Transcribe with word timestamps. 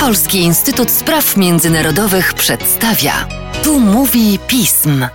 Polski 0.00 0.38
Instytut 0.38 0.90
Spraw 0.90 1.36
Międzynarodowych 1.36 2.34
przedstawia. 2.34 3.28
Tu 3.64 3.80
mówi 3.80 4.38
pism. 4.46 5.06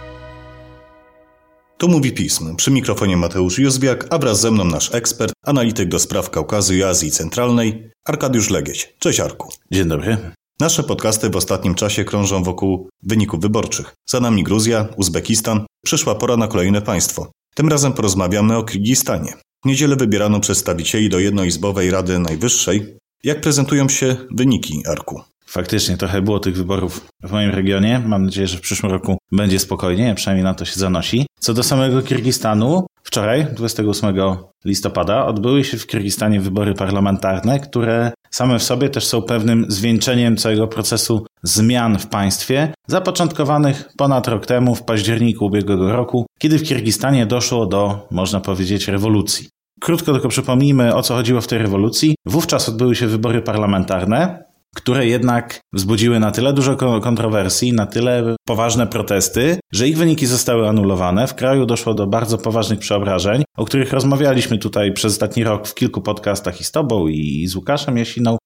Tu 1.78 1.88
mówi 1.88 2.12
pism. 2.12 2.56
Przy 2.56 2.72
mikrofonie 2.72 3.18
Mateusz 3.18 3.60
Józwiak, 3.60 4.08
a 4.10 4.18
wraz 4.18 4.40
ze 4.40 4.52
mną 4.52 4.64
nasz 4.64 4.94
ekspert, 4.94 5.34
analityk 5.46 5.90
do 5.90 6.00
spraw 6.00 6.30
Kaukazu 6.30 6.74
i 6.74 6.84
Azji 6.84 7.12
Centralnej, 7.12 7.92
Arkadiusz 8.06 8.50
Legieś. 8.50 8.94
Cześć 9.00 9.20
Arku. 9.20 9.50
Dzień 9.72 9.88
dobry. 9.88 10.18
Nasze 10.60 10.84
podcasty 10.84 11.30
w 11.30 11.36
ostatnim 11.36 11.76
czasie 11.76 12.06
krążą 12.06 12.44
wokół 12.44 12.90
wyników 13.04 13.42
wyborczych. 13.42 13.94
Za 14.10 14.20
nami 14.20 14.44
Gruzja, 14.44 14.88
Uzbekistan. 14.96 15.66
Przyszła 15.86 16.16
pora 16.16 16.38
na 16.38 16.48
kolejne 16.48 16.82
państwo. 16.82 17.32
Tym 17.56 17.70
razem 17.70 17.94
porozmawiamy 17.94 18.58
o 18.58 18.64
Kirgistanie. 18.64 19.34
W 19.64 19.68
niedzielę 19.68 19.96
wybierano 19.96 20.40
przedstawicieli 20.40 21.10
do 21.10 21.20
jednoizbowej 21.20 21.92
Rady 21.92 22.20
Najwyższej. 22.20 22.98
Jak 23.28 23.42
prezentują 23.42 23.90
się 23.90 24.16
wyniki, 24.32 24.84
Arku? 24.92 25.22
Faktycznie 25.46 25.98
trochę 25.98 26.22
było 26.22 26.40
tych 26.40 26.58
wyborów 26.58 27.08
w 27.24 27.32
moim 27.32 27.50
regionie. 27.50 28.02
Mam 28.06 28.26
nadzieję, 28.26 28.48
że 28.48 28.58
w 28.58 28.62
przyszłym 28.62 28.92
roku 28.92 29.18
będzie 29.32 29.60
spokojnie, 29.60 30.16
przynajmniej 30.16 30.44
na 30.44 30.54
to 30.54 30.66
się 30.66 30.80
zanosi. 30.80 31.26
Co 31.40 31.54
do 31.54 31.64
samego 31.64 32.02
Kirgistanu, 32.02 32.86
wczoraj, 33.04 33.48
28 33.54 34.16
listopada, 34.66 35.26
odbyły 35.26 35.64
się 35.64 35.78
w 35.78 35.88
Kirgistanie 35.88 36.42
wybory 36.42 36.74
parlamentarne, 36.74 37.60
które 37.60 38.12
same 38.32 38.60
w 38.60 38.64
sobie 38.64 38.90
też 38.90 39.08
są 39.08 39.22
pewnym 39.22 39.66
zwieńczeniem 39.68 40.38
całego 40.38 40.68
procesu 40.68 41.26
zmian 41.44 42.00
w 42.00 42.08
państwie, 42.08 42.74
zapoczątkowanych 42.88 43.90
ponad 43.98 44.28
rok 44.28 44.46
temu, 44.46 44.76
w 44.76 44.84
październiku 44.84 45.46
ubiegłego 45.46 45.92
roku, 45.92 46.26
kiedy 46.40 46.60
w 46.60 46.64
Kirgistanie 46.64 47.26
doszło 47.26 47.66
do, 47.66 48.08
można 48.12 48.40
powiedzieć, 48.40 48.88
rewolucji. 48.88 49.48
Krótko 49.80 50.12
tylko 50.12 50.28
przypomnijmy, 50.28 50.96
o 50.96 51.02
co 51.02 51.16
chodziło 51.16 51.42
w 51.42 51.48
tej 51.48 51.60
rewolucji. 51.60 52.16
Wówczas 52.26 52.70
odbyły 52.70 52.96
się 52.96 53.08
wybory 53.08 53.42
parlamentarne, 53.42 54.44
które 54.76 55.08
jednak 55.08 55.62
wzbudziły 55.74 56.20
na 56.20 56.32
tyle 56.32 56.54
dużo 56.54 56.76
kontrowersji, 56.76 57.74
na 57.74 57.86
tyle 57.86 58.36
poważne 58.48 58.88
protesty, 58.88 59.60
że 59.74 59.88
ich 59.88 59.98
wyniki 59.98 60.26
zostały 60.26 60.70
anulowane. 60.70 61.28
W 61.28 61.36
kraju 61.36 61.66
doszło 61.66 61.94
do 61.94 62.08
bardzo 62.08 62.38
poważnych 62.38 62.80
przeobrażeń, 62.80 63.44
o 63.58 63.66
których 63.66 63.94
rozmawialiśmy 63.94 64.58
tutaj 64.58 64.94
przez 64.94 65.14
ostatni 65.14 65.44
rok 65.44 65.68
w 65.68 65.76
kilku 65.76 66.02
podcastach 66.02 66.62
i 66.62 66.64
z 66.64 66.72
Tobą, 66.72 67.08
i 67.08 67.48
z 67.48 67.56
Łukaszem 67.56 67.98
Jasiną. 67.98 68.38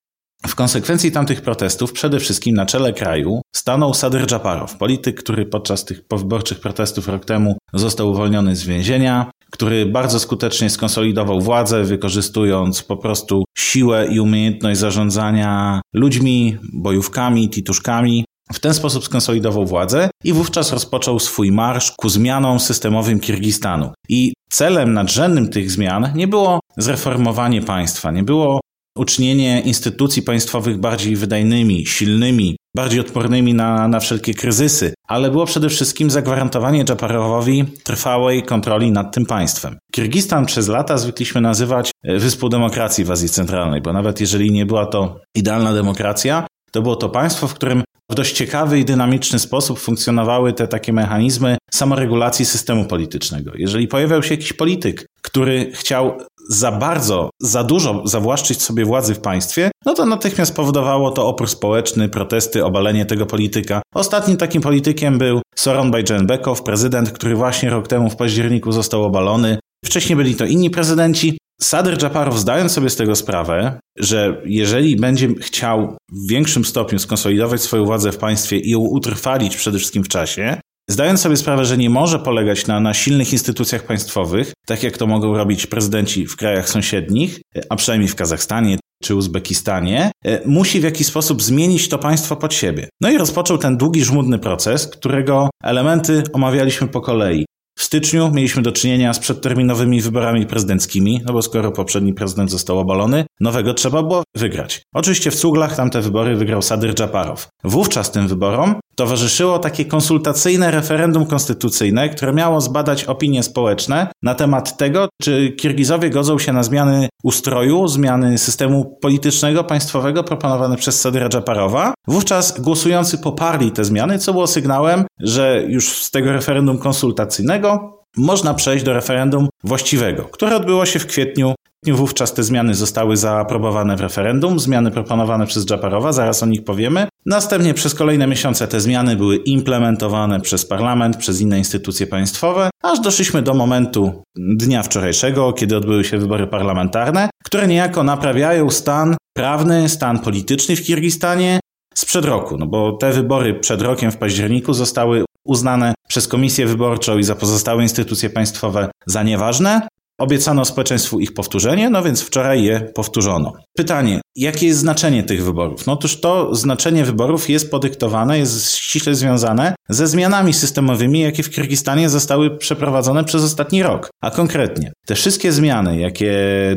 W 0.47 0.55
konsekwencji 0.55 1.11
tamtych 1.11 1.41
protestów 1.41 1.93
przede 1.93 2.19
wszystkim 2.19 2.55
na 2.55 2.65
czele 2.65 2.93
kraju 2.93 3.41
stanął 3.55 3.93
Sadyr 3.93 4.31
Japarow, 4.31 4.77
polityk, 4.77 5.23
który 5.23 5.45
podczas 5.45 5.85
tych 5.85 6.07
powyborczych 6.07 6.59
protestów 6.59 7.07
rok 7.07 7.25
temu 7.25 7.57
został 7.73 8.09
uwolniony 8.09 8.55
z 8.55 8.63
więzienia, 8.63 9.31
który 9.51 9.85
bardzo 9.85 10.19
skutecznie 10.19 10.69
skonsolidował 10.69 11.41
władzę, 11.41 11.83
wykorzystując 11.83 12.83
po 12.83 12.97
prostu 12.97 13.43
siłę 13.57 14.07
i 14.07 14.19
umiejętność 14.19 14.79
zarządzania 14.79 15.81
ludźmi, 15.93 16.57
bojówkami, 16.73 17.49
tituszkami. 17.49 18.25
W 18.53 18.59
ten 18.59 18.73
sposób 18.73 19.05
skonsolidował 19.05 19.65
władzę 19.65 20.09
i 20.23 20.33
wówczas 20.33 20.71
rozpoczął 20.71 21.19
swój 21.19 21.51
marsz 21.51 21.91
ku 21.91 22.09
zmianom 22.09 22.59
systemowym 22.59 23.19
Kirgistanu. 23.19 23.91
I 24.09 24.33
celem 24.51 24.93
nadrzędnym 24.93 25.49
tych 25.49 25.71
zmian 25.71 26.11
nie 26.15 26.27
było 26.27 26.59
zreformowanie 26.77 27.61
państwa, 27.61 28.11
nie 28.11 28.23
było 28.23 28.60
uczynienie 28.97 29.61
instytucji 29.61 30.21
państwowych 30.21 30.77
bardziej 30.77 31.15
wydajnymi, 31.15 31.85
silnymi, 31.85 32.55
bardziej 32.75 32.99
odpornymi 32.99 33.53
na, 33.53 33.87
na 33.87 33.99
wszelkie 33.99 34.33
kryzysy, 34.33 34.93
ale 35.07 35.31
było 35.31 35.45
przede 35.45 35.69
wszystkim 35.69 36.11
zagwarantowanie 36.11 36.85
Dżaparowowi 36.85 37.65
trwałej 37.83 38.43
kontroli 38.43 38.91
nad 38.91 39.15
tym 39.15 39.25
państwem. 39.25 39.77
Kirgistan 39.93 40.45
przez 40.45 40.67
lata 40.67 40.97
zwykliśmy 40.97 41.41
nazywać 41.41 41.91
e, 42.03 42.17
wyspą 42.19 42.49
demokracji 42.49 43.05
w 43.05 43.11
Azji 43.11 43.29
Centralnej, 43.29 43.81
bo 43.81 43.93
nawet 43.93 44.21
jeżeli 44.21 44.51
nie 44.51 44.65
była 44.65 44.85
to 44.85 45.19
idealna 45.35 45.73
demokracja, 45.73 46.47
to 46.71 46.81
było 46.81 46.95
to 46.95 47.09
państwo, 47.09 47.47
w 47.47 47.53
którym 47.53 47.83
w 48.11 48.15
dość 48.15 48.33
ciekawy 48.33 48.79
i 48.79 48.85
dynamiczny 48.85 49.39
sposób 49.39 49.79
funkcjonowały 49.79 50.53
te 50.53 50.67
takie 50.67 50.93
mechanizmy 50.93 51.57
samoregulacji 51.71 52.45
systemu 52.45 52.85
politycznego. 52.85 53.51
Jeżeli 53.55 53.87
pojawiał 53.87 54.23
się 54.23 54.33
jakiś 54.33 54.53
polityk, 54.53 55.05
który 55.21 55.71
chciał 55.73 56.17
za 56.49 56.71
bardzo, 56.71 57.29
za 57.41 57.63
dużo 57.63 58.01
zawłaszczyć 58.05 58.61
sobie 58.61 58.85
władzy 58.85 59.15
w 59.15 59.19
państwie, 59.19 59.71
no 59.85 59.93
to 59.93 60.05
natychmiast 60.05 60.55
powodowało 60.55 61.11
to 61.11 61.27
opór 61.27 61.49
społeczny, 61.49 62.09
protesty, 62.09 62.65
obalenie 62.65 63.05
tego 63.05 63.25
polityka. 63.25 63.81
Ostatnim 63.95 64.37
takim 64.37 64.61
politykiem 64.61 65.17
był 65.17 65.41
Soronbay 65.55 66.03
Dżenbekow, 66.03 66.63
prezydent, 66.63 67.11
który 67.11 67.35
właśnie 67.35 67.69
rok 67.69 67.87
temu 67.87 68.09
w 68.09 68.15
październiku 68.15 68.71
został 68.71 69.03
obalony. 69.03 69.59
Wcześniej 69.85 70.15
byli 70.15 70.35
to 70.35 70.45
inni 70.45 70.69
prezydenci. 70.69 71.37
Sadyr 71.63 72.03
Japarow, 72.03 72.37
zdając 72.37 72.71
sobie 72.71 72.89
z 72.89 72.95
tego 72.95 73.15
sprawę, 73.15 73.79
że 73.97 74.41
jeżeli 74.45 74.95
będzie 74.95 75.27
chciał 75.39 75.97
w 76.11 76.29
większym 76.29 76.65
stopniu 76.65 76.99
skonsolidować 76.99 77.61
swoją 77.61 77.85
władzę 77.85 78.11
w 78.11 78.17
państwie 78.17 78.57
i 78.57 78.69
ją 78.69 78.79
utrwalić 78.79 79.55
przede 79.55 79.77
wszystkim 79.77 80.03
w 80.03 80.07
czasie, 80.07 80.57
Zdając 80.89 81.21
sobie 81.21 81.37
sprawę, 81.37 81.65
że 81.65 81.77
nie 81.77 81.89
może 81.89 82.19
polegać 82.19 82.67
na, 82.67 82.79
na 82.79 82.93
silnych 82.93 83.33
instytucjach 83.33 83.83
państwowych, 83.83 84.53
tak 84.67 84.83
jak 84.83 84.97
to 84.97 85.07
mogą 85.07 85.37
robić 85.37 85.67
prezydenci 85.67 86.25
w 86.25 86.35
krajach 86.35 86.69
sąsiednich, 86.69 87.39
a 87.69 87.75
przynajmniej 87.75 88.09
w 88.09 88.15
Kazachstanie 88.15 88.77
czy 89.03 89.15
Uzbekistanie, 89.15 90.11
e, 90.25 90.47
musi 90.47 90.79
w 90.79 90.83
jakiś 90.83 91.07
sposób 91.07 91.41
zmienić 91.41 91.89
to 91.89 91.97
państwo 91.97 92.35
pod 92.35 92.53
siebie. 92.53 92.89
No 93.01 93.09
i 93.09 93.17
rozpoczął 93.17 93.57
ten 93.57 93.77
długi, 93.77 94.03
żmudny 94.03 94.39
proces, 94.39 94.87
którego 94.87 95.49
elementy 95.63 96.23
omawialiśmy 96.33 96.87
po 96.87 97.01
kolei. 97.01 97.45
W 97.81 97.83
styczniu 97.83 98.31
mieliśmy 98.33 98.61
do 98.61 98.71
czynienia 98.71 99.13
z 99.13 99.19
przedterminowymi 99.19 100.01
wyborami 100.01 100.45
prezydenckimi, 100.45 101.21
no 101.25 101.33
bo 101.33 101.41
skoro 101.41 101.71
poprzedni 101.71 102.13
prezydent 102.13 102.51
został 102.51 102.79
obalony, 102.79 103.25
nowego 103.39 103.73
trzeba 103.73 104.03
było 104.03 104.23
wygrać. 104.35 104.81
Oczywiście 104.93 105.31
w 105.31 105.35
Cuglach 105.35 105.75
tamte 105.75 106.01
wybory 106.01 106.35
wygrał 106.35 106.61
Sadyr 106.61 106.99
Japarow. 106.99 107.47
Wówczas 107.63 108.11
tym 108.11 108.27
wyborom 108.27 108.75
towarzyszyło 108.95 109.59
takie 109.59 109.85
konsultacyjne 109.85 110.71
referendum 110.71 111.25
konstytucyjne, 111.25 112.09
które 112.09 112.33
miało 112.33 112.61
zbadać 112.61 113.03
opinie 113.03 113.43
społeczne 113.43 114.07
na 114.23 114.35
temat 114.35 114.77
tego, 114.77 115.09
czy 115.21 115.51
Kirgizowie 115.51 116.09
godzą 116.09 116.39
się 116.39 116.53
na 116.53 116.63
zmiany 116.63 117.09
ustroju, 117.23 117.87
zmiany 117.87 118.37
systemu 118.37 118.97
politycznego, 119.01 119.63
państwowego 119.63 120.23
proponowane 120.23 120.77
przez 120.77 121.01
Sadyra 121.01 121.29
Japarowa. 121.33 121.93
Wówczas 122.07 122.61
głosujący 122.61 123.17
poparli 123.17 123.71
te 123.71 123.83
zmiany, 123.83 124.19
co 124.19 124.33
było 124.33 124.47
sygnałem, 124.47 125.05
że 125.19 125.63
już 125.67 125.89
z 125.89 126.11
tego 126.11 126.31
referendum 126.31 126.77
konsultacyjnego 126.77 127.70
można 128.17 128.53
przejść 128.53 128.85
do 128.85 128.93
referendum 128.93 129.49
właściwego, 129.63 130.23
które 130.23 130.55
odbyło 130.55 130.85
się 130.85 130.99
w 130.99 131.07
kwietniu 131.07 131.53
Wówczas 131.87 132.33
te 132.33 132.43
zmiany 132.43 132.73
zostały 132.73 133.17
zaaprobowane 133.17 133.95
w 133.95 134.01
referendum, 134.01 134.59
zmiany 134.59 134.91
proponowane 134.91 135.45
przez 135.45 135.69
Japarowa, 135.69 136.11
zaraz 136.11 136.43
o 136.43 136.45
nich 136.45 136.63
powiemy. 136.63 137.07
Następnie 137.25 137.73
przez 137.73 137.95
kolejne 137.95 138.27
miesiące 138.27 138.67
te 138.67 138.79
zmiany 138.79 139.15
były 139.15 139.35
implementowane 139.35 140.41
przez 140.41 140.65
parlament, 140.65 141.17
przez 141.17 141.41
inne 141.41 141.57
instytucje 141.57 142.07
państwowe, 142.07 142.69
aż 142.83 142.99
doszliśmy 142.99 143.41
do 143.41 143.53
momentu 143.53 144.23
dnia 144.35 144.83
wczorajszego, 144.83 145.53
kiedy 145.53 145.77
odbyły 145.77 146.03
się 146.03 146.17
wybory 146.17 146.47
parlamentarne, 146.47 147.29
które 147.43 147.67
niejako 147.67 148.03
naprawiają 148.03 148.69
stan 148.69 149.15
prawny, 149.33 149.89
stan 149.89 150.19
polityczny 150.19 150.75
w 150.75 150.83
Kirgistanie 150.83 151.59
sprzed 151.95 152.25
roku, 152.25 152.57
no 152.57 152.67
bo 152.67 152.91
te 152.91 153.11
wybory 153.11 153.53
przed 153.53 153.81
rokiem 153.81 154.11
w 154.11 154.17
październiku 154.17 154.73
zostały 154.73 155.25
uznane 155.43 155.93
przez 156.07 156.27
Komisję 156.27 156.65
Wyborczą 156.65 157.17
i 157.17 157.23
za 157.23 157.35
pozostałe 157.35 157.83
instytucje 157.83 158.29
państwowe 158.29 158.91
za 159.05 159.23
nieważne, 159.23 159.81
Obiecano 160.21 160.65
społeczeństwu 160.65 161.19
ich 161.19 161.33
powtórzenie, 161.33 161.89
no 161.89 162.03
więc 162.03 162.21
wczoraj 162.21 162.63
je 162.63 162.79
powtórzono. 162.79 163.53
Pytanie, 163.77 164.21
jakie 164.35 164.67
jest 164.67 164.79
znaczenie 164.79 165.23
tych 165.23 165.45
wyborów? 165.45 165.87
No 165.87 165.93
otóż 165.93 166.19
to 166.19 166.55
znaczenie 166.55 167.05
wyborów 167.05 167.49
jest 167.49 167.71
podyktowane, 167.71 168.39
jest 168.39 168.75
ściśle 168.75 169.15
związane 169.15 169.75
ze 169.89 170.07
zmianami 170.07 170.53
systemowymi, 170.53 171.19
jakie 171.19 171.43
w 171.43 171.49
Kirgistanie 171.49 172.09
zostały 172.09 172.57
przeprowadzone 172.57 173.23
przez 173.23 173.43
ostatni 173.43 173.83
rok. 173.83 174.09
A 174.21 174.31
konkretnie, 174.31 174.91
te 175.05 175.15
wszystkie 175.15 175.51
zmiany, 175.51 175.99
jakie 175.99 176.31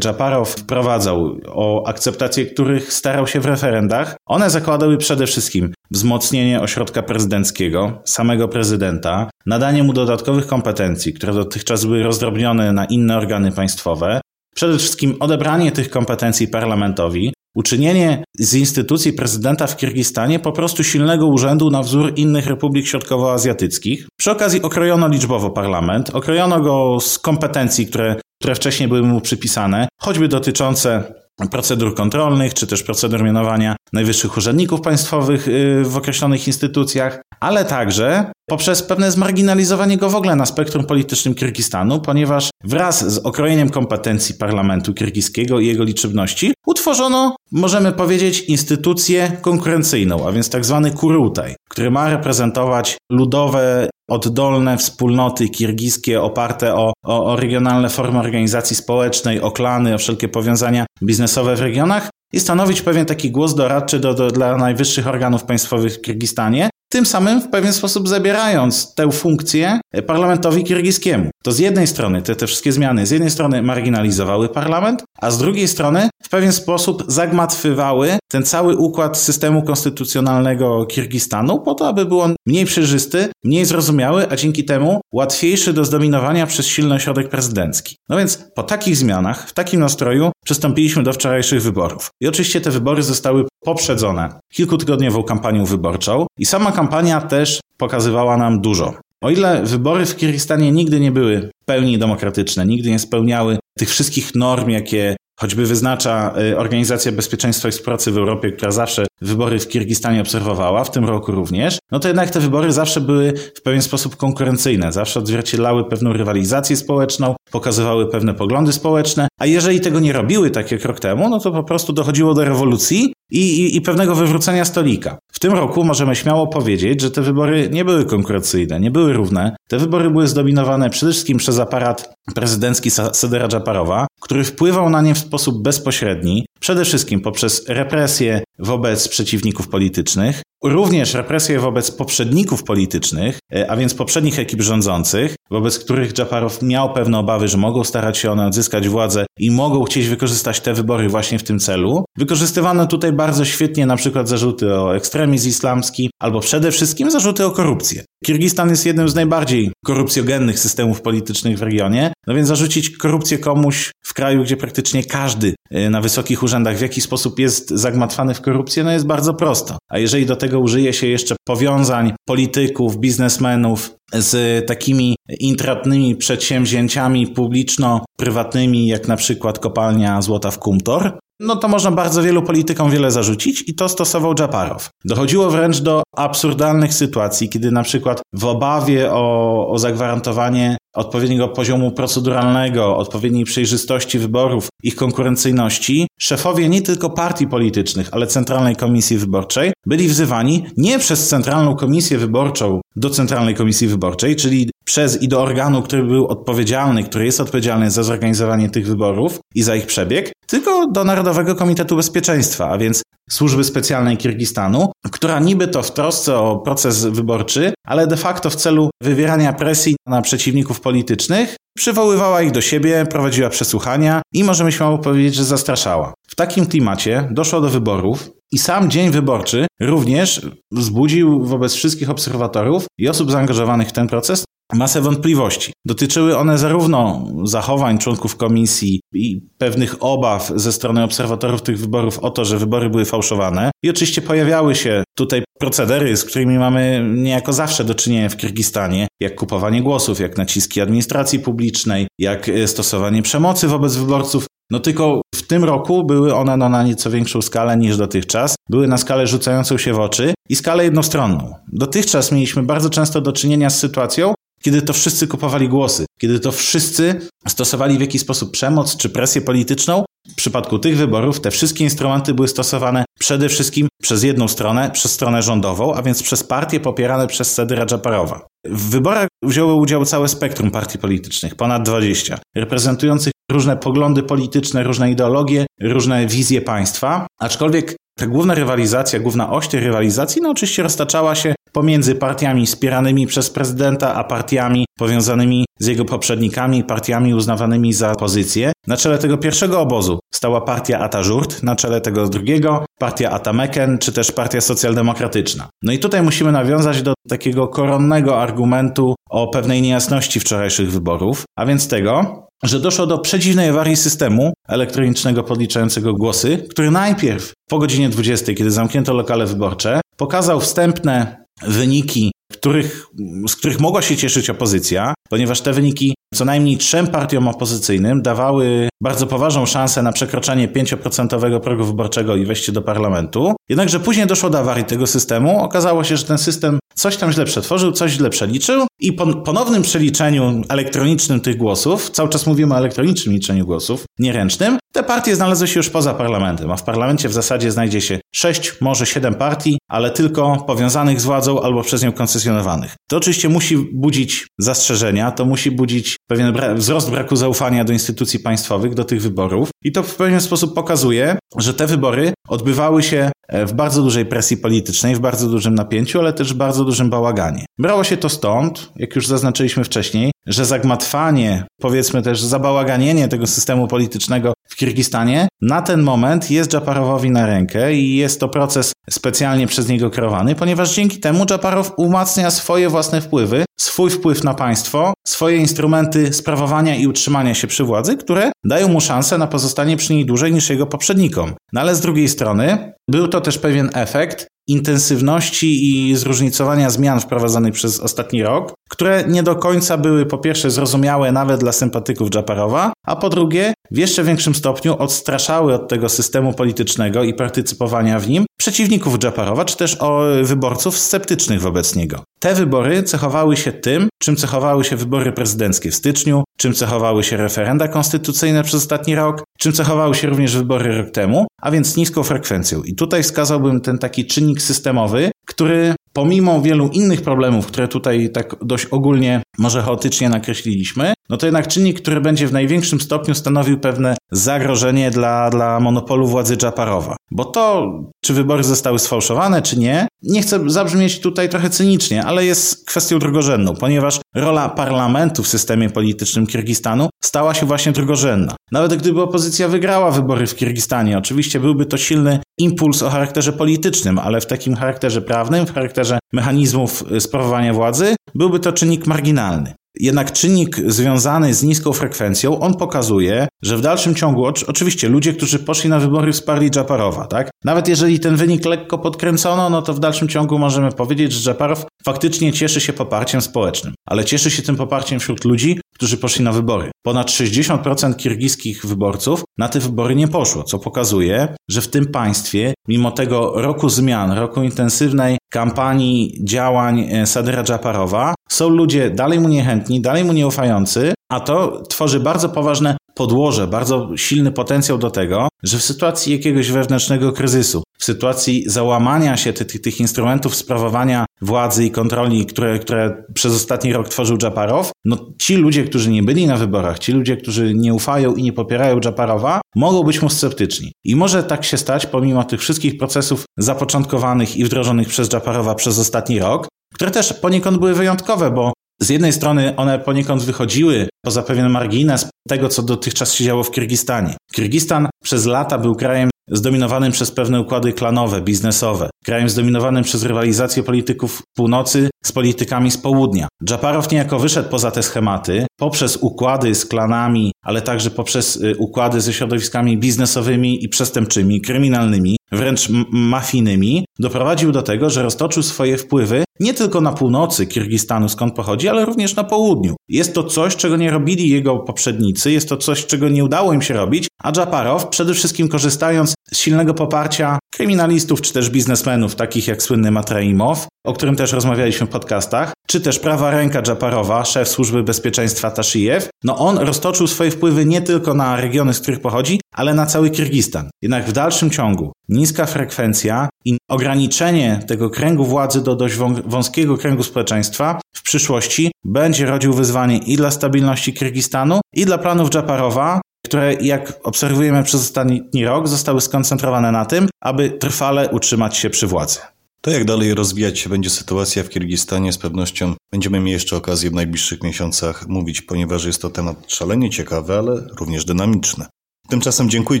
Japarow 0.04 0.48
wprowadzał, 0.48 1.38
o 1.46 1.86
akceptację 1.86 2.46
których 2.46 2.92
starał 2.92 3.26
się 3.26 3.40
w 3.40 3.46
referendach, 3.46 4.16
one 4.26 4.50
zakładały 4.50 4.96
przede 4.96 5.26
wszystkim 5.26 5.74
wzmocnienie 5.90 6.60
ośrodka 6.60 7.02
prezydenckiego, 7.02 8.02
samego 8.04 8.48
prezydenta, 8.48 9.30
nadanie 9.46 9.82
mu 9.82 9.92
dodatkowych 9.92 10.46
kompetencji, 10.46 11.12
które 11.12 11.32
dotychczas 11.32 11.84
były 11.84 12.02
rozdrobnione 12.02 12.72
na 12.72 12.84
inne 12.84 13.16
organy 13.16 13.52
państwowe, 13.52 14.20
przede 14.54 14.78
wszystkim 14.78 15.16
odebranie 15.20 15.72
tych 15.72 15.90
kompetencji 15.90 16.48
parlamentowi, 16.48 17.32
uczynienie 17.54 18.24
z 18.38 18.54
instytucji 18.54 19.12
prezydenta 19.12 19.66
w 19.66 19.76
Kirgistanie 19.76 20.38
po 20.38 20.52
prostu 20.52 20.84
silnego 20.84 21.26
urzędu 21.26 21.70
na 21.70 21.82
wzór 21.82 22.12
innych 22.16 22.46
republik 22.46 22.86
środkowoazjatyckich. 22.86 24.06
Przy 24.18 24.30
okazji 24.30 24.62
okrojono 24.62 25.08
liczbowo 25.08 25.50
parlament, 25.50 26.10
okrojono 26.10 26.60
go 26.60 27.00
z 27.00 27.18
kompetencji, 27.18 27.86
które, 27.86 28.16
które 28.40 28.54
wcześniej 28.54 28.88
były 28.88 29.02
mu 29.02 29.20
przypisane, 29.20 29.88
choćby 30.00 30.28
dotyczące 30.28 31.14
procedur 31.50 31.94
kontrolnych, 31.94 32.54
czy 32.54 32.66
też 32.66 32.82
procedur 32.82 33.22
mianowania 33.22 33.76
najwyższych 33.92 34.36
urzędników 34.36 34.80
państwowych 34.80 35.48
y, 35.48 35.82
w 35.84 35.96
określonych 35.96 36.46
instytucjach, 36.46 37.22
ale 37.40 37.64
także 37.64 38.32
poprzez 38.48 38.82
pewne 38.82 39.10
zmarginalizowanie 39.10 39.96
go 39.96 40.10
w 40.10 40.16
ogóle 40.16 40.36
na 40.36 40.46
spektrum 40.46 40.86
politycznym 40.86 41.34
Kirgistanu, 41.34 42.00
ponieważ 42.00 42.50
wraz 42.64 43.14
z 43.14 43.18
okrojeniem 43.18 43.70
kompetencji 43.70 44.34
parlamentu 44.34 44.94
kirgiskiego 44.94 45.60
i 45.60 45.66
jego 45.66 45.84
liczebności 45.84 46.54
utworzono, 46.66 47.36
możemy 47.52 47.92
powiedzieć, 47.92 48.40
instytucję 48.40 49.36
konkurencyjną, 49.40 50.28
a 50.28 50.32
więc 50.32 50.50
tak 50.50 50.64
zwany 50.64 50.90
kurultaj, 50.90 51.54
który 51.72 51.90
ma 51.90 52.10
reprezentować 52.10 52.98
ludowe 53.10 53.88
oddolne 54.10 54.78
wspólnoty 54.78 55.48
kirgiskie 55.48 56.22
oparte 56.22 56.74
o, 56.74 56.92
o, 57.04 57.24
o, 57.24 57.36
regionalne 57.36 57.88
formy 57.88 58.18
organizacji 58.18 58.76
społecznej, 58.76 59.40
o 59.40 59.50
klany, 59.50 59.94
o 59.94 59.98
wszelkie 59.98 60.28
powiązania 60.28 60.86
biznesowe 61.02 61.56
w 61.56 61.60
regionach 61.60 62.10
i 62.32 62.40
stanowić 62.40 62.82
pewien 62.82 63.06
taki 63.06 63.30
głos 63.30 63.54
doradczy 63.54 63.98
do, 63.98 64.14
do, 64.14 64.30
dla 64.30 64.56
najwyższych 64.56 65.08
organów 65.08 65.44
państwowych 65.44 65.94
w 65.94 66.00
Kirgistanie, 66.00 66.70
tym 66.92 67.06
samym 67.06 67.40
w 67.40 67.48
pewien 67.48 67.72
sposób 67.72 68.08
zabierając 68.08 68.94
tę 68.94 69.10
funkcję 69.10 69.80
parlamentowi 70.06 70.64
kirgiskiemu. 70.64 71.30
To 71.44 71.52
z 71.52 71.58
jednej 71.58 71.86
strony 71.86 72.22
te, 72.22 72.36
te 72.36 72.46
wszystkie 72.46 72.72
zmiany 72.72 73.06
z 73.06 73.10
jednej 73.10 73.30
strony 73.30 73.62
marginalizowały 73.62 74.48
parlament, 74.48 75.04
a 75.22 75.30
z 75.30 75.38
drugiej 75.38 75.68
strony 75.68 76.08
w 76.22 76.28
pewien 76.28 76.52
sposób 76.52 77.04
zagmatwywały 77.08 78.18
ten 78.30 78.42
cały 78.42 78.76
układ 78.76 79.18
systemu 79.18 79.62
konstytucjonalnego 79.62 80.86
Kirgistanu 80.86 81.60
po 81.60 81.74
to, 81.74 81.88
aby 81.88 82.04
był 82.04 82.20
on 82.20 82.34
mniej 82.46 82.64
przejrzysty, 82.64 83.28
mniej 83.44 83.64
zrozumiały, 83.64 84.30
a 84.30 84.36
dzięki 84.36 84.64
temu 84.64 85.00
łatwiejszy 85.12 85.72
do 85.72 85.84
zdominowania 85.84 86.46
przez 86.46 86.66
silny 86.66 86.94
ośrodek 86.94 87.28
prezydencki. 87.28 87.96
No 88.08 88.16
więc 88.16 88.44
po 88.54 88.62
takich 88.62 88.96
zmianach, 88.96 89.48
w 89.48 89.52
takim 89.52 89.80
nastroju 89.80 90.30
przystąpiliśmy 90.44 91.02
do 91.02 91.12
wczorajszych 91.12 91.62
wyborów. 91.62 92.10
I 92.20 92.28
oczywiście 92.28 92.60
te 92.60 92.70
wybory 92.70 93.02
zostały 93.02 93.44
poprzedzone 93.64 94.40
kilkutygodniową 94.52 95.22
kampanią 95.22 95.64
wyborczą 95.64 96.26
i 96.38 96.46
sama 96.46 96.72
kampania 96.72 97.20
też 97.20 97.60
pokazywała 97.76 98.36
nam 98.36 98.60
dużo. 98.60 98.94
O 99.22 99.30
ile 99.30 99.62
wybory 99.64 100.06
w 100.06 100.16
Kirgistanie 100.16 100.72
nigdy 100.72 101.00
nie 101.00 101.12
były 101.12 101.50
w 101.62 101.64
pełni 101.64 101.98
demokratyczne, 101.98 102.66
nigdy 102.66 102.90
nie 102.90 102.98
spełniały 102.98 103.58
tych 103.78 103.90
wszystkich 103.90 104.34
norm, 104.34 104.70
jakie 104.70 105.16
choćby 105.40 105.66
wyznacza 105.66 106.34
y, 106.52 106.58
Organizacja 106.58 107.12
Bezpieczeństwa 107.12 107.68
i 107.68 107.72
Współpracy 107.72 108.12
w 108.12 108.16
Europie, 108.16 108.52
która 108.52 108.72
zawsze 108.72 109.06
wybory 109.20 109.58
w 109.58 109.68
Kirgistanie 109.68 110.20
obserwowała, 110.20 110.84
w 110.84 110.90
tym 110.90 111.04
roku 111.04 111.32
również, 111.32 111.78
no 111.92 111.98
to 111.98 112.08
jednak 112.08 112.30
te 112.30 112.40
wybory 112.40 112.72
zawsze 112.72 113.00
były 113.00 113.32
w 113.54 113.62
pewien 113.62 113.82
sposób 113.82 114.16
konkurencyjne, 114.16 114.92
zawsze 114.92 115.20
odzwierciedlały 115.20 115.84
pewną 115.84 116.12
rywalizację 116.12 116.76
społeczną, 116.76 117.34
pokazywały 117.50 118.10
pewne 118.10 118.34
poglądy 118.34 118.72
społeczne, 118.72 119.28
a 119.40 119.46
jeżeli 119.46 119.80
tego 119.80 120.00
nie 120.00 120.12
robiły 120.12 120.50
tak 120.50 120.72
jak 120.72 120.84
rok 120.84 121.00
temu, 121.00 121.28
no 121.28 121.40
to 121.40 121.52
po 121.52 121.64
prostu 121.64 121.92
dochodziło 121.92 122.34
do 122.34 122.44
rewolucji 122.44 123.12
i, 123.32 123.38
i, 123.38 123.76
i 123.76 123.80
pewnego 123.80 124.14
wywrócenia 124.14 124.64
stolika. 124.64 125.18
W 125.32 125.38
tym 125.38 125.52
roku 125.52 125.84
możemy 125.84 126.16
śmiało 126.16 126.46
powiedzieć, 126.46 127.00
że 127.00 127.10
te 127.10 127.22
wybory 127.22 127.68
nie 127.72 127.84
były 127.84 128.04
konkurencyjne, 128.04 128.80
nie 128.80 128.90
były 128.90 129.12
równe. 129.12 129.56
Te 129.68 129.78
wybory 129.78 130.10
były 130.10 130.28
zdominowane 130.28 130.90
przede 130.90 131.12
wszystkim 131.12 131.38
przez 131.38 131.58
aparat 131.58 132.14
prezydencki 132.34 132.90
Sedera 133.12 133.48
Dżaparowa, 133.48 134.06
który 134.20 134.44
wpływał 134.44 134.90
na 134.90 135.02
nie 135.02 135.14
w 135.14 135.18
sposób 135.18 135.62
bezpośredni, 135.62 136.46
przede 136.60 136.84
wszystkim 136.84 137.20
poprzez 137.20 137.68
represje 137.68 138.42
wobec 138.58 139.08
przeciwników 139.08 139.68
politycznych, 139.68 140.42
również 140.64 141.14
represje 141.14 141.60
wobec 141.60 141.90
poprzedników 141.90 142.64
politycznych, 142.64 143.38
e, 143.54 143.70
a 143.70 143.76
więc 143.76 143.94
poprzednich 143.94 144.38
ekip 144.38 144.62
rządzących, 144.62 145.34
wobec 145.50 145.78
których 145.78 146.12
Dżaparow 146.12 146.62
miał 146.62 146.92
pewne 146.92 147.18
obawy, 147.18 147.48
że 147.48 147.58
mogą 147.58 147.84
starać 147.84 148.18
się 148.18 148.30
one 148.30 148.46
odzyskać 148.46 148.88
władzę 148.88 149.26
i 149.38 149.50
mogą 149.50 149.84
chcieć 149.84 150.08
wykorzystać 150.08 150.60
te 150.60 150.74
wybory 150.74 151.08
właśnie 151.08 151.38
w 151.38 151.42
tym 151.42 151.58
celu. 151.58 152.04
Wykorzystywano 152.18 152.86
tutaj 152.86 153.12
bardzo 153.12 153.44
świetnie 153.44 153.86
na 153.86 153.96
przykład 153.96 154.28
zarzuty 154.28 154.74
o 154.74 154.96
ekstremizm 154.96 155.48
islamski, 155.48 156.10
albo 156.20 156.40
przede 156.40 156.70
wszystkim 156.70 157.10
zarzuty 157.10 157.46
o 157.46 157.50
korupcję. 157.50 158.04
Kirgistan 158.24 158.70
jest 158.70 158.86
jednym 158.86 159.08
z 159.08 159.14
najbardziej 159.14 159.72
korupcjogennych 159.84 160.58
systemów 160.58 161.00
politycznych 161.00 161.58
w 161.58 161.62
regionie, 161.62 162.12
no 162.26 162.34
więc 162.34 162.48
zarzucić 162.48 162.96
korupcję 162.96 163.38
komuś 163.38 163.90
w 164.04 164.14
kraju, 164.14 164.42
gdzie 164.42 164.56
praktycznie 164.56 165.04
każdy 165.04 165.54
e, 165.70 165.90
na 165.90 166.00
wysokich 166.00 166.42
urzędach 166.42 166.76
w 166.76 166.80
jakiś 166.80 167.04
sposób 167.04 167.38
jest 167.38 167.70
zagmatwany 167.70 168.34
w 168.34 168.40
korupcję, 168.42 168.84
no 168.84 168.92
jest 168.92 169.06
bardzo 169.06 169.34
prosto. 169.34 169.78
A 169.90 169.98
jeżeli 169.98 170.26
do 170.26 170.36
tego 170.36 170.60
użyje 170.60 170.92
się 170.92 171.06
jeszcze 171.06 171.36
powiązań 171.44 172.12
polityków, 172.28 172.96
biznesmenów 172.96 173.94
z 174.12 174.66
takimi 174.66 175.16
intratnymi 175.40 176.16
przedsięwzięciami 176.16 177.26
publiczno-prywatnymi, 177.26 178.86
jak 178.86 179.08
na 179.08 179.16
przykład 179.16 179.58
kopalnia 179.58 180.22
złota 180.22 180.50
w 180.50 180.58
Kumtor, 180.58 181.18
no 181.40 181.56
to 181.56 181.68
można 181.68 181.90
bardzo 181.90 182.22
wielu 182.22 182.42
politykom 182.42 182.90
wiele 182.90 183.10
zarzucić 183.10 183.64
i 183.68 183.74
to 183.74 183.88
stosował 183.88 184.34
Dżaparow. 184.34 184.90
Dochodziło 185.04 185.50
wręcz 185.50 185.80
do 185.80 186.02
absurdalnych 186.16 186.94
sytuacji, 186.94 187.48
kiedy 187.48 187.70
na 187.70 187.82
przykład 187.82 188.22
w 188.32 188.44
obawie 188.44 189.12
o, 189.12 189.68
o 189.68 189.78
zagwarantowanie 189.78 190.76
odpowiedniego 190.94 191.48
poziomu 191.48 191.90
proceduralnego, 191.92 192.96
odpowiedniej 192.96 193.44
przejrzystości 193.44 194.18
wyborów, 194.18 194.68
ich 194.82 194.96
konkurencyjności, 194.96 196.06
szefowie 196.20 196.68
nie 196.68 196.82
tylko 196.82 197.10
partii 197.10 197.46
politycznych, 197.46 198.08
ale 198.12 198.26
Centralnej 198.26 198.76
Komisji 198.76 199.18
Wyborczej 199.18 199.72
byli 199.86 200.08
wzywani 200.08 200.64
nie 200.76 200.98
przez 200.98 201.28
Centralną 201.28 201.76
Komisję 201.76 202.18
Wyborczą 202.18 202.80
do 202.96 203.10
Centralnej 203.10 203.54
Komisji 203.54 203.88
Wyborczej, 203.88 204.36
czyli 204.36 204.70
przez 204.84 205.22
i 205.22 205.28
do 205.28 205.42
organu, 205.42 205.82
który 205.82 206.04
był 206.04 206.26
odpowiedzialny, 206.26 207.04
który 207.04 207.24
jest 207.24 207.40
odpowiedzialny 207.40 207.90
za 207.90 208.02
zorganizowanie 208.02 208.70
tych 208.70 208.86
wyborów 208.86 209.38
i 209.54 209.62
za 209.62 209.76
ich 209.76 209.86
przebieg, 209.86 210.32
tylko 210.46 210.86
do 210.86 211.04
Narodowego 211.04 211.54
Komitetu 211.54 211.96
Bezpieczeństwa, 211.96 212.68
a 212.68 212.78
więc 212.78 213.02
Służby 213.30 213.64
Specjalnej 213.64 214.16
Kirgistanu, 214.16 214.92
która 215.12 215.40
niby 215.40 215.68
to 215.68 215.82
w 215.82 215.92
trosce 215.92 216.36
o 216.36 216.58
proces 216.58 217.04
wyborczy, 217.04 217.72
ale 217.86 218.06
de 218.06 218.16
facto 218.16 218.50
w 218.50 218.56
celu 218.56 218.90
wywierania 219.02 219.52
presji 219.52 219.96
na 220.06 220.22
przeciwników 220.22 220.80
politycznych 220.80 221.56
przywoływała 221.76 222.42
ich 222.42 222.50
do 222.50 222.60
siebie, 222.60 223.06
prowadziła 223.10 223.48
przesłuchania 223.48 224.22
i 224.34 224.44
możemy 224.44 224.72
śmiało 224.72 224.98
powiedzieć, 224.98 225.34
że 225.34 225.44
zastraszała. 225.44 226.14
W 226.28 226.34
takim 226.34 226.66
klimacie 226.66 227.28
doszło 227.30 227.60
do 227.60 227.68
wyborów 227.68 228.30
i 228.52 228.58
sam 228.58 228.90
dzień 228.90 229.10
wyborczy 229.10 229.66
również 229.80 230.46
wzbudził 230.72 231.44
wobec 231.44 231.74
wszystkich 231.74 232.10
obserwatorów 232.10 232.84
i 232.98 233.08
osób 233.08 233.30
zaangażowanych 233.30 233.88
w 233.88 233.92
ten 233.92 234.06
proces 234.06 234.44
masę 234.74 235.00
wątpliwości. 235.00 235.72
Dotyczyły 235.86 236.38
one 236.38 236.58
zarówno 236.58 237.26
zachowań 237.44 237.98
członków 237.98 238.36
komisji 238.36 239.00
i 239.14 239.40
pewnych 239.58 239.96
obaw 240.00 240.52
ze 240.56 240.72
strony 240.72 241.04
obserwatorów 241.04 241.62
tych 241.62 241.78
wyborów 241.78 242.18
o 242.18 242.30
to, 242.30 242.44
że 242.44 242.58
wybory 242.58 242.90
były 242.90 243.04
fałszowane. 243.04 243.70
I 243.84 243.90
oczywiście 243.90 244.22
pojawiały 244.22 244.74
się 244.74 245.04
tutaj 245.16 245.42
procedery, 245.60 246.16
z 246.16 246.24
którymi 246.24 246.58
mamy 246.58 247.10
niejako 247.14 247.52
zawsze 247.52 247.84
do 247.84 247.94
czynienia 247.94 248.28
w 248.28 248.36
Kirgistanie, 248.36 249.08
jak 249.20 249.34
kupowanie 249.34 249.82
głosów, 249.82 250.20
jak 250.20 250.38
naciski 250.38 250.80
administracji 250.80 251.38
publicznej, 251.38 252.06
jak 252.18 252.48
e, 252.48 252.68
stosowanie 252.68 253.22
przemocy 253.22 253.68
wobec 253.68 253.96
wyborców. 253.96 254.46
No 254.70 254.80
tylko 254.80 255.20
w 255.34 255.42
tym 255.42 255.64
roku 255.64 256.04
były 256.04 256.34
one 256.34 256.56
no, 256.56 256.68
na 256.68 256.82
nieco 256.82 257.10
większą 257.10 257.42
skalę 257.42 257.76
niż 257.76 257.96
dotychczas. 257.96 258.54
Były 258.70 258.88
na 258.88 258.98
skalę 258.98 259.26
rzucającą 259.26 259.78
się 259.78 259.92
w 259.92 260.00
oczy 260.00 260.34
i 260.48 260.56
skalę 260.56 260.84
jednostronną. 260.84 261.54
Dotychczas 261.72 262.32
mieliśmy 262.32 262.62
bardzo 262.62 262.90
często 262.90 263.20
do 263.20 263.32
czynienia 263.32 263.70
z 263.70 263.78
sytuacją, 263.78 264.34
kiedy 264.62 264.82
to 264.82 264.92
wszyscy 264.92 265.26
kupowali 265.26 265.68
głosy, 265.68 266.06
kiedy 266.20 266.40
to 266.40 266.52
wszyscy 266.52 267.20
stosowali 267.48 267.98
w 267.98 268.00
jakiś 268.00 268.22
sposób 268.22 268.52
przemoc 268.52 268.96
czy 268.96 269.08
presję 269.08 269.40
polityczną, 269.40 270.04
w 270.28 270.34
przypadku 270.34 270.78
tych 270.78 270.96
wyborów 270.96 271.40
te 271.40 271.50
wszystkie 271.50 271.84
instrumenty 271.84 272.34
były 272.34 272.48
stosowane 272.48 273.04
przede 273.18 273.48
wszystkim 273.48 273.88
przez 274.02 274.22
jedną 274.22 274.48
stronę, 274.48 274.90
przez 274.90 275.12
stronę 275.12 275.42
rządową, 275.42 275.94
a 275.94 276.02
więc 276.02 276.22
przez 276.22 276.44
partie 276.44 276.80
popierane 276.80 277.26
przez 277.26 277.54
Sedyra 277.54 277.86
Dżaparowa. 277.86 278.46
W 278.64 278.90
wyborach 278.90 279.28
wzięło 279.42 279.74
udział 279.74 280.04
całe 280.04 280.28
spektrum 280.28 280.70
partii 280.70 280.98
politycznych, 280.98 281.54
ponad 281.54 281.82
20, 281.82 282.38
reprezentujących 282.56 283.32
różne 283.50 283.76
poglądy 283.76 284.22
polityczne, 284.22 284.82
różne 284.82 285.10
ideologie, 285.10 285.66
różne 285.80 286.26
wizje 286.26 286.60
państwa, 286.60 287.26
aczkolwiek 287.40 287.96
ta 288.18 288.26
główna 288.26 288.54
rywalizacja, 288.54 289.20
główna 289.20 289.50
oś 289.50 289.68
tej 289.68 289.80
rywalizacji, 289.80 290.42
no 290.42 290.50
oczywiście 290.50 290.82
roztaczała 290.82 291.34
się 291.34 291.54
pomiędzy 291.72 292.14
partiami 292.14 292.66
wspieranymi 292.66 293.26
przez 293.26 293.50
prezydenta, 293.50 294.14
a 294.14 294.24
partiami 294.24 294.84
powiązanymi 294.98 295.64
z 295.78 295.86
jego 295.86 296.04
poprzednikami, 296.04 296.84
partiami 296.84 297.34
uznawanymi 297.34 297.92
za 297.92 298.12
opozycję. 298.12 298.72
Na 298.86 298.96
czele 298.96 299.18
tego 299.18 299.38
pierwszego 299.38 299.80
obozu 299.80 300.20
stała 300.34 300.60
partia 300.60 300.98
Atajurt, 300.98 301.62
na 301.62 301.76
czele 301.76 302.00
tego 302.00 302.28
drugiego 302.28 302.84
partia 302.98 303.30
Atameken, 303.30 303.98
czy 303.98 304.12
też 304.12 304.32
partia 304.32 304.60
socjaldemokratyczna. 304.60 305.68
No 305.82 305.92
i 305.92 305.98
tutaj 305.98 306.22
musimy 306.22 306.52
nawiązać 306.52 307.02
do 307.02 307.14
takiego 307.28 307.68
koronnego 307.68 308.42
argumentu 308.42 309.14
o 309.30 309.48
pewnej 309.48 309.82
niejasności 309.82 310.40
wczorajszych 310.40 310.92
wyborów, 310.92 311.44
a 311.58 311.66
więc 311.66 311.88
tego, 311.88 312.46
że 312.62 312.80
doszło 312.80 313.06
do 313.06 313.18
przedziwnej 313.18 313.68
awarii 313.68 313.96
systemu 313.96 314.52
elektronicznego 314.68 315.42
podliczającego 315.42 316.14
głosy, 316.14 316.66
który 316.70 316.90
najpierw 316.90 317.52
po 317.70 317.78
godzinie 317.78 318.08
20, 318.08 318.54
kiedy 318.54 318.70
zamknięto 318.70 319.14
lokale 319.14 319.46
wyborcze, 319.46 320.00
pokazał 320.16 320.60
wstępne 320.60 321.41
wyniki, 321.62 322.32
których, 322.52 323.06
z 323.48 323.56
których 323.56 323.80
mogła 323.80 324.02
się 324.02 324.16
cieszyć 324.16 324.50
opozycja, 324.50 325.14
ponieważ 325.30 325.60
te 325.60 325.72
wyniki 325.72 326.14
co 326.34 326.44
najmniej 326.44 326.76
trzem 326.76 327.06
partiom 327.06 327.48
opozycyjnym 327.48 328.22
dawały 328.22 328.88
bardzo 329.02 329.26
poważną 329.26 329.66
szansę 329.66 330.02
na 330.02 330.12
przekroczenie 330.12 330.68
5% 330.68 331.60
progu 331.60 331.84
wyborczego 331.84 332.36
i 332.36 332.46
wejście 332.46 332.72
do 332.72 332.82
parlamentu. 332.82 333.54
Jednakże 333.68 334.00
później 334.00 334.26
doszło 334.26 334.50
do 334.50 334.58
awarii 334.58 334.84
tego 334.84 335.06
systemu. 335.06 335.60
Okazało 335.60 336.04
się, 336.04 336.16
że 336.16 336.24
ten 336.24 336.38
system 336.38 336.78
coś 336.94 337.16
tam 337.16 337.32
źle 337.32 337.44
przetworzył, 337.44 337.92
coś 337.92 338.12
źle 338.12 338.30
przeliczył 338.30 338.86
i 339.00 339.12
po 339.12 339.26
ponownym 339.26 339.82
przeliczeniu 339.82 340.62
elektronicznym 340.68 341.40
tych 341.40 341.56
głosów, 341.56 342.10
cały 342.10 342.28
czas 342.28 342.46
mówimy 342.46 342.74
o 342.74 342.78
elektronicznym 342.78 343.34
liczeniu 343.34 343.66
głosów, 343.66 344.04
nieręcznym, 344.18 344.78
te 344.92 345.02
partie 345.02 345.36
znalazły 345.36 345.68
się 345.68 345.80
już 345.80 345.90
poza 345.90 346.14
parlamentem, 346.14 346.70
a 346.70 346.76
w 346.76 346.84
parlamencie 346.84 347.28
w 347.28 347.32
zasadzie 347.32 347.72
znajdzie 347.72 348.00
się 348.00 348.20
6, 348.34 348.80
może 348.80 349.06
7 349.06 349.34
partii, 349.34 349.78
ale 349.88 350.10
tylko 350.10 350.56
powiązanych 350.66 351.20
z 351.20 351.24
władzą 351.24 351.62
albo 351.62 351.82
przez 351.82 352.02
nią 352.02 352.12
koncesjonowanych. 352.12 352.94
To 353.10 353.16
oczywiście 353.16 353.48
musi 353.48 353.76
budzić 353.92 354.46
zastrzeżenia, 354.58 355.30
to 355.30 355.44
musi 355.44 355.70
budzić 355.70 356.16
pewien 356.26 356.52
bra 356.52 356.74
wzrost 356.74 357.10
braku 357.10 357.36
zaufania 357.36 357.84
do 357.84 357.92
instytucji 357.92 358.40
państwowych, 358.40 358.94
do 358.94 359.04
tych 359.04 359.22
wyborów 359.22 359.71
i 359.84 359.92
to 359.92 360.02
w 360.02 360.16
pewien 360.16 360.40
sposób 360.40 360.74
pokazuje, 360.74 361.38
że 361.56 361.74
te 361.74 361.86
wybory 361.86 362.32
odbywały 362.48 363.02
się 363.02 363.30
e, 363.48 363.66
w 363.66 363.72
bardzo 363.72 364.02
dużej 364.02 364.26
presji 364.26 364.56
politycznej, 364.56 365.14
w 365.14 365.20
bardzo 365.20 365.48
dużym 365.48 365.74
napięciu, 365.74 366.18
ale 366.18 366.32
też 366.32 366.54
w 366.54 366.56
bardzo 366.56 366.84
dużym 366.84 367.10
bałaganie. 367.10 367.64
Brało 367.78 368.04
się 368.04 368.16
to 368.16 368.28
stąd, 368.28 368.92
jak 368.96 369.16
już 369.16 369.26
zaznaczyliśmy 369.26 369.84
wcześniej, 369.84 370.32
że 370.46 370.64
zagmatwanie, 370.64 371.64
powiedzmy 371.80 372.22
też 372.22 372.42
zabałaganienie 372.42 373.28
tego 373.28 373.46
systemu 373.46 373.88
politycznego 373.88 374.52
w 374.68 374.76
Kirgistanie 374.76 375.48
na 375.60 375.82
ten 375.82 376.02
moment 376.02 376.50
jest 376.50 376.70
Dżaparowowi 376.70 377.30
na 377.30 377.46
rękę 377.46 377.94
i 377.94 378.16
jest 378.16 378.40
to 378.40 378.48
proces 378.48 378.92
specjalnie 379.10 379.66
przez 379.66 379.88
niego 379.88 380.10
kierowany, 380.10 380.54
ponieważ 380.54 380.94
dzięki 380.94 381.20
temu 381.20 381.46
Dżaparow 381.46 381.92
umacnia 381.96 382.50
swoje 382.50 382.88
własne 382.88 383.20
wpływy, 383.20 383.64
swój 383.80 384.10
wpływ 384.10 384.44
na 384.44 384.54
państwo, 384.54 385.12
swoje 385.26 385.56
instrumenty 385.56 386.32
sprawowania 386.32 386.96
i 386.96 387.06
utrzymania 387.06 387.54
się 387.54 387.66
przy 387.66 387.84
władzy, 387.84 388.16
które 388.16 388.52
dają 388.64 388.88
mu 388.88 389.00
szansę 389.00 389.38
na 389.38 389.46
pozostanie 389.46 389.71
przy 389.96 390.14
niej 390.14 390.26
dłużej 390.26 390.52
niż 390.52 390.70
jego 390.70 390.86
poprzednikom. 390.86 391.54
No 391.72 391.80
ale 391.80 391.94
z 391.94 392.00
drugiej 392.00 392.28
strony 392.28 392.92
był 393.10 393.28
to 393.28 393.40
też 393.40 393.58
pewien 393.58 393.90
efekt 393.94 394.46
intensywności 394.68 395.90
i 395.90 396.16
zróżnicowania 396.16 396.90
zmian 396.90 397.20
wprowadzonych 397.20 397.74
przez 397.74 398.00
ostatni 398.00 398.42
rok, 398.42 398.74
które 398.92 399.24
nie 399.28 399.42
do 399.42 399.56
końca 399.56 399.96
były 399.96 400.26
po 400.26 400.38
pierwsze 400.38 400.70
zrozumiałe 400.70 401.32
nawet 401.32 401.60
dla 401.60 401.72
sympatyków 401.72 402.30
Dżaparowa, 402.30 402.92
a 403.06 403.16
po 403.16 403.28
drugie 403.28 403.74
w 403.90 403.98
jeszcze 403.98 404.24
większym 404.24 404.54
stopniu 404.54 404.96
odstraszały 404.98 405.74
od 405.74 405.88
tego 405.88 406.08
systemu 406.08 406.52
politycznego 406.52 407.24
i 407.24 407.34
partycypowania 407.34 408.18
w 408.18 408.28
nim 408.28 408.44
przeciwników 408.58 409.18
Dżaparowa, 409.18 409.64
czy 409.64 409.76
też 409.76 409.96
o 410.00 410.22
wyborców 410.42 410.98
sceptycznych 410.98 411.60
wobec 411.60 411.96
niego. 411.96 412.24
Te 412.40 412.54
wybory 412.54 413.02
cechowały 413.02 413.56
się 413.56 413.72
tym, 413.72 414.08
czym 414.22 414.36
cechowały 414.36 414.84
się 414.84 414.96
wybory 414.96 415.32
prezydenckie 415.32 415.90
w 415.90 415.94
styczniu, 415.94 416.44
czym 416.58 416.74
cechowały 416.74 417.24
się 417.24 417.36
referenda 417.36 417.88
konstytucyjne 417.88 418.62
przez 418.62 418.74
ostatni 418.74 419.14
rok, 419.14 419.44
czym 419.58 419.72
cechowały 419.72 420.14
się 420.14 420.28
również 420.28 420.56
wybory 420.56 420.98
rok 420.98 421.10
temu, 421.10 421.46
a 421.62 421.70
więc 421.70 421.96
niską 421.96 422.22
frekwencją. 422.22 422.82
I 422.82 422.94
tutaj 422.94 423.22
wskazałbym 423.22 423.80
ten 423.80 423.98
taki 423.98 424.26
czynnik 424.26 424.62
systemowy, 424.62 425.30
który 425.46 425.94
pomimo 426.12 426.62
wielu 426.62 426.88
innych 426.88 427.22
problemów, 427.22 427.66
które 427.66 427.88
tutaj 427.88 428.30
tak 428.32 428.56
dość 428.64 428.86
ogólnie, 428.86 429.42
może 429.58 429.82
chaotycznie 429.82 430.28
nakreśliliśmy, 430.28 431.14
no 431.30 431.36
to 431.36 431.46
jednak 431.46 431.68
czynnik, 431.68 432.00
który 432.00 432.20
będzie 432.20 432.46
w 432.46 432.52
największym 432.52 433.00
stopniu 433.00 433.34
stanowił 433.34 433.80
pewne 433.80 434.16
zagrożenie 434.32 435.10
dla, 435.10 435.50
dla 435.50 435.80
monopolu 435.80 436.26
władzy 436.26 436.56
Dżaparowa. 436.56 437.16
Bo 437.30 437.44
to, 437.44 437.92
czy 438.24 438.34
wybory 438.34 438.64
zostały 438.64 438.98
sfałszowane, 438.98 439.62
czy 439.62 439.78
nie, 439.78 440.08
nie 440.22 440.42
chcę 440.42 440.70
zabrzmieć 440.70 441.20
tutaj 441.20 441.48
trochę 441.48 441.70
cynicznie, 441.70 442.24
ale 442.24 442.44
jest 442.44 442.86
kwestią 442.86 443.18
drugorzędną, 443.18 443.74
ponieważ 443.76 444.20
rola 444.34 444.68
parlamentu 444.68 445.42
w 445.42 445.48
systemie 445.48 445.90
politycznym 445.90 446.46
Kirgistanu 446.46 447.08
stała 447.24 447.54
się 447.54 447.66
właśnie 447.66 447.92
drugorzędna. 447.92 448.56
Nawet 448.72 448.94
gdyby 448.94 449.22
opozycja 449.22 449.68
wygrała 449.68 450.10
wybory 450.10 450.46
w 450.46 450.54
Kirgistanie, 450.54 451.18
oczywiście 451.18 451.60
byłby 451.60 451.86
to 451.86 451.96
silny 451.96 452.40
impuls 452.58 453.02
o 453.02 453.10
charakterze 453.10 453.52
politycznym, 453.52 454.18
ale 454.18 454.40
w 454.40 454.46
takim 454.46 454.76
charakterze 454.76 455.22
prawnym, 455.22 455.66
w 455.66 455.74
charakterze 455.74 456.18
mechanizmów 456.32 457.04
sprawowania 457.18 457.74
władzy, 457.74 458.14
byłby 458.34 458.60
to 458.60 458.72
czynnik 458.72 459.06
marginalny. 459.06 459.74
Jednak 460.00 460.32
czynnik 460.32 460.76
związany 460.86 461.54
z 461.54 461.62
niską 461.62 461.92
frekwencją, 461.92 462.60
on 462.60 462.76
pokazuje, 462.76 463.48
że 463.62 463.76
w 463.76 463.80
dalszym 463.80 464.14
ciągu, 464.14 464.46
oczywiście 464.46 465.08
ludzie, 465.08 465.32
którzy 465.32 465.58
poszli 465.58 465.90
na 465.90 465.98
wybory 465.98 466.32
wsparli 466.32 466.70
Dżaparowa, 466.70 467.26
tak? 467.26 467.50
Nawet 467.64 467.88
jeżeli 467.88 468.20
ten 468.20 468.36
wynik 468.36 468.64
lekko 468.64 468.98
podkręcono, 468.98 469.70
no 469.70 469.82
to 469.82 469.94
w 469.94 470.00
dalszym 470.00 470.28
ciągu 470.28 470.58
możemy 470.58 470.92
powiedzieć, 470.92 471.32
że 471.32 471.40
Dżaparow 471.40 471.86
faktycznie 472.04 472.52
cieszy 472.52 472.80
się 472.80 472.92
poparciem 472.92 473.40
społecznym, 473.40 473.94
ale 474.08 474.24
cieszy 474.24 474.50
się 474.50 474.62
tym 474.62 474.76
poparciem 474.76 475.20
wśród 475.20 475.44
ludzi, 475.44 475.80
którzy 476.02 476.16
poszli 476.16 476.44
na 476.44 476.52
wybory. 476.52 476.90
Ponad 477.02 477.30
60% 477.30 478.16
kirgiskich 478.16 478.86
wyborców 478.86 479.44
na 479.58 479.68
te 479.68 479.80
wybory 479.80 480.14
nie 480.14 480.28
poszło, 480.28 480.62
co 480.62 480.78
pokazuje, 480.78 481.54
że 481.70 481.80
w 481.80 481.88
tym 481.88 482.06
państwie, 482.06 482.74
mimo 482.88 483.10
tego 483.10 483.52
roku 483.54 483.88
zmian, 483.88 484.32
roku 484.32 484.62
intensywnej 484.62 485.38
kampanii 485.52 486.40
działań 486.44 487.00
e, 487.00 487.26
Sadyra 487.26 487.62
Dżaparowa, 487.62 488.34
są 488.50 488.68
ludzie 488.68 489.10
dalej 489.10 489.40
mu 489.40 489.48
niechętni, 489.48 490.00
dalej 490.00 490.24
mu 490.24 490.32
nieufający, 490.32 491.14
a 491.32 491.40
to 491.40 491.82
tworzy 491.88 492.20
bardzo 492.20 492.48
poważne 492.48 492.96
podłoże, 493.22 493.66
bardzo 493.66 494.16
silny 494.16 494.52
potencjał 494.52 494.98
do 494.98 495.10
tego, 495.10 495.48
że 495.62 495.78
w 495.78 495.82
sytuacji 495.82 496.32
jakiegoś 496.32 496.70
wewnętrznego 496.70 497.32
kryzysu, 497.32 497.82
w 497.98 498.04
sytuacji 498.04 498.64
załamania 498.66 499.36
się 499.36 499.52
tych, 499.52 499.80
tych 499.82 500.00
instrumentów 500.00 500.54
sprawowania 500.54 501.26
władzy 501.42 501.84
i 501.84 501.90
kontroli, 501.90 502.46
które, 502.46 502.78
które 502.78 503.24
przez 503.34 503.54
ostatni 503.54 503.92
rok 503.92 504.08
tworzył 504.08 504.38
Dżaparow, 504.38 504.90
no 505.04 505.16
ci 505.38 505.56
ludzie, 505.56 505.84
którzy 505.84 506.10
nie 506.10 506.22
byli 506.22 506.46
na 506.46 506.56
wyborach, 506.56 506.98
ci 506.98 507.12
ludzie, 507.12 507.36
którzy 507.36 507.74
nie 507.74 507.94
ufają 507.94 508.34
i 508.34 508.42
nie 508.42 508.52
popierają 508.52 509.00
Dżaparowa, 509.00 509.60
mogą 509.76 510.02
być 510.02 510.22
mu 510.22 510.30
sceptyczni. 510.30 510.92
I 511.04 511.16
może 511.16 511.42
tak 511.42 511.64
się 511.64 511.78
stać, 511.78 512.06
pomimo 512.06 512.44
tych 512.44 512.60
wszystkich 512.60 512.98
procesów 512.98 513.44
zapoczątkowanych 513.58 514.56
i 514.56 514.64
wdrożonych 514.64 515.08
przez 515.08 515.28
Dżaparowa 515.28 515.74
przez 515.74 515.98
ostatni 515.98 516.38
rok, 516.38 516.68
które 516.94 517.10
też 517.10 517.32
poniekąd 517.32 517.78
były 517.78 517.94
wyjątkowe, 517.94 518.50
bo 518.50 518.72
z 519.00 519.08
jednej 519.08 519.32
strony 519.32 519.76
one 519.76 519.98
poniekąd 519.98 520.42
wychodziły 520.42 521.08
poza 521.24 521.42
pewien 521.42 521.70
margines 521.70 522.30
tego, 522.48 522.68
co 522.68 522.82
dotychczas 522.82 523.34
się 523.34 523.44
działo 523.44 523.62
w 523.62 523.70
Kirgistanie. 523.70 524.36
Kirgistan 524.54 525.08
przez 525.24 525.46
lata 525.46 525.78
był 525.78 525.94
krajem 525.94 526.30
zdominowanym 526.48 527.12
przez 527.12 527.30
pewne 527.30 527.60
układy 527.60 527.92
klanowe, 527.92 528.40
biznesowe, 528.40 529.10
krajem 529.24 529.48
zdominowanym 529.48 530.04
przez 530.04 530.24
rywalizację 530.24 530.82
polityków 530.82 531.42
północy 531.56 532.10
z 532.24 532.32
politykami 532.32 532.90
z 532.90 532.98
południa. 532.98 533.48
Dżaparow 533.64 534.10
niejako 534.10 534.38
wyszedł 534.38 534.68
poza 534.68 534.90
te 534.90 535.02
schematy 535.02 535.66
poprzez 535.78 536.16
układy 536.16 536.74
z 536.74 536.86
klanami, 536.86 537.52
ale 537.64 537.82
także 537.82 538.10
poprzez 538.10 538.56
y, 538.56 538.76
układy 538.78 539.20
ze 539.20 539.32
środowiskami 539.32 539.98
biznesowymi 539.98 540.84
i 540.84 540.88
przestępczymi, 540.88 541.60
kryminalnymi, 541.60 542.36
wręcz 542.52 542.88
mafijnymi, 543.10 544.04
doprowadził 544.18 544.72
do 544.72 544.82
tego, 544.82 545.10
że 545.10 545.22
roztoczył 545.22 545.62
swoje 545.62 545.96
wpływy 545.96 546.44
nie 546.60 546.74
tylko 546.74 547.00
na 547.00 547.12
północy 547.12 547.66
Kirgistanu, 547.66 548.28
skąd 548.28 548.54
pochodzi, 548.54 548.88
ale 548.88 549.04
również 549.04 549.36
na 549.36 549.44
południu. 549.44 549.96
Jest 550.08 550.34
to 550.34 550.44
coś, 550.44 550.76
czego 550.76 550.96
nie 550.96 551.10
robili 551.10 551.48
jego 551.48 551.78
poprzednicy, 551.78 552.52
jest 552.52 552.68
to 552.68 552.76
coś, 552.76 553.06
czego 553.06 553.28
nie 553.28 553.44
udało 553.44 553.72
im 553.72 553.82
się 553.82 553.94
robić, 553.94 554.28
a 554.42 554.52
Dżaparow, 554.52 555.08
przede 555.08 555.34
wszystkim 555.34 555.68
korzystając 555.68 556.34
z 556.52 556.58
silnego 556.58 556.94
poparcia 556.94 557.58
kryminalistów 557.74 558.40
czy 558.40 558.52
też 558.52 558.70
biznesmenów, 558.70 559.34
takich 559.34 559.68
jak 559.68 559.82
słynny 559.82 560.10
Matraimow, 560.10 560.86
o 561.06 561.12
którym 561.12 561.36
też 561.36 561.52
rozmawialiśmy 561.52 562.06
w 562.06 562.10
podcastach, 562.10 562.72
czy 562.86 563.00
też 563.00 563.18
prawa 563.18 563.50
ręka 563.50 563.82
Dżaparowa, 563.82 564.44
szef 564.44 564.68
służby 564.68 565.02
bezpieczeństwa 565.02 565.70
Tashijew, 565.70 566.28
no 566.44 566.58
on 566.58 566.78
roztoczył 566.78 567.26
swoje 567.26 567.50
wpływy 567.50 567.84
nie 567.84 568.02
tylko 568.02 568.34
na 568.34 568.56
regiony, 568.56 568.94
z 568.94 569.00
których 569.00 569.20
pochodzi, 569.20 569.60
ale 569.74 569.94
na 569.94 570.06
cały 570.06 570.30
Kirgistan. 570.30 570.90
Jednak 571.02 571.24
w 571.24 571.32
dalszym 571.32 571.70
ciągu 571.70 572.12
niska 572.28 572.66
frekwencja 572.66 573.48
i 573.64 573.76
ograniczenie 573.88 574.84
tego 574.86 575.10
kręgu 575.10 575.44
władzy 575.44 575.82
do 575.82 575.96
dość 575.96 576.14
wąskiego 576.46 576.96
kręgu 576.98 577.22
społeczeństwa 577.22 578.00
w 578.12 578.22
przyszłości 578.22 578.92
będzie 579.04 579.46
rodził 579.46 579.74
wyzwanie 579.74 580.18
i 580.18 580.36
dla 580.36 580.50
stabilności 580.50 581.14
Kirgistanu, 581.14 581.80
i 581.94 582.04
dla 582.04 582.18
planów 582.18 582.50
Dżaparowa, 582.50 583.20
które, 583.46 583.74
jak 583.74 584.20
obserwujemy 584.22 584.82
przez 584.82 585.00
ostatni 585.00 585.64
rok, 585.64 585.88
zostały 585.88 586.20
skoncentrowane 586.20 586.92
na 586.92 587.04
tym, 587.04 587.28
aby 587.40 587.70
trwale 587.70 588.28
utrzymać 588.28 588.76
się 588.76 588.90
przy 588.90 589.06
władzy. 589.06 589.38
To 589.84 589.90
jak 589.90 590.04
dalej 590.04 590.34
rozwijać 590.34 590.78
się 590.78 590.90
będzie 590.90 591.10
sytuacja 591.10 591.64
w 591.64 591.68
Kirgistanie, 591.68 592.32
z 592.32 592.38
pewnością 592.38 592.94
będziemy 593.12 593.40
mieli 593.40 593.52
jeszcze 593.52 593.76
okazję 593.76 594.10
w 594.10 594.14
najbliższych 594.14 594.62
miesiącach 594.62 595.28
mówić, 595.28 595.62
ponieważ 595.62 596.04
jest 596.04 596.22
to 596.22 596.30
temat 596.30 596.72
szalenie 596.72 597.10
ciekawy, 597.10 597.54
ale 597.54 597.86
również 597.98 598.24
dynamiczny. 598.24 598.86
Tymczasem 599.28 599.70
dziękuję 599.70 600.00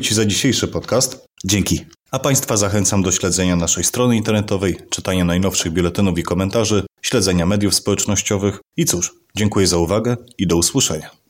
Ci 0.00 0.14
za 0.14 0.24
dzisiejszy 0.24 0.68
podcast. 0.68 1.24
Dzięki. 1.44 1.80
A 2.10 2.18
Państwa 2.18 2.56
zachęcam 2.56 3.02
do 3.02 3.12
śledzenia 3.12 3.56
naszej 3.56 3.84
strony 3.84 4.16
internetowej, 4.16 4.76
czytania 4.90 5.24
najnowszych 5.24 5.72
biuletynów 5.72 6.18
i 6.18 6.22
komentarzy, 6.22 6.86
śledzenia 7.02 7.46
mediów 7.46 7.74
społecznościowych. 7.74 8.60
I 8.76 8.84
cóż, 8.84 9.14
dziękuję 9.36 9.66
za 9.66 9.78
uwagę 9.78 10.16
i 10.38 10.46
do 10.46 10.56
usłyszenia. 10.56 11.21